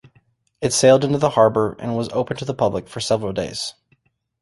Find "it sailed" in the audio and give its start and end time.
0.61-1.03